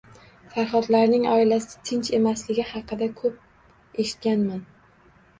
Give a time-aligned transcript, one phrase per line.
[0.51, 3.31] Farhodlarning oilasi tinch emasligi haqida ko`p
[4.05, 4.65] eshitganman